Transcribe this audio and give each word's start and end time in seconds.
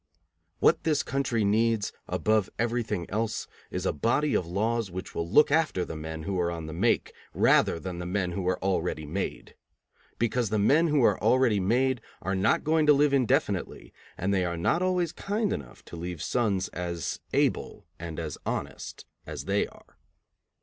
What 0.57 0.83
this 0.83 1.03
country 1.03 1.45
needs 1.45 1.93
above 2.07 2.49
everything 2.57 3.07
else 3.11 3.45
is 3.69 3.85
a 3.85 3.93
body 3.93 4.33
of 4.33 4.47
laws 4.47 4.89
which 4.89 5.13
will 5.13 5.29
look 5.29 5.51
after 5.51 5.85
the 5.85 5.95
men 5.95 6.23
who 6.23 6.39
are 6.39 6.49
on 6.49 6.65
the 6.65 6.73
make 6.73 7.13
rather 7.35 7.79
than 7.79 7.99
the 7.99 8.07
men 8.07 8.31
who 8.31 8.47
are 8.47 8.57
already 8.63 9.05
made. 9.05 9.53
Because 10.17 10.49
the 10.49 10.57
men 10.57 10.87
who 10.87 11.03
are 11.03 11.21
already 11.21 11.59
made 11.59 12.01
are 12.23 12.33
not 12.33 12.63
going 12.63 12.87
to 12.87 12.93
live 12.93 13.13
indefinitely, 13.13 13.93
and 14.17 14.33
they 14.33 14.43
are 14.43 14.57
not 14.57 14.81
always 14.81 15.11
kind 15.11 15.53
enough 15.53 15.85
to 15.85 15.95
leave 15.95 16.23
sons 16.23 16.67
as 16.69 17.19
able 17.31 17.85
and 17.99 18.19
as 18.19 18.39
honest 18.43 19.05
as 19.27 19.45
they 19.45 19.67
are. 19.67 19.99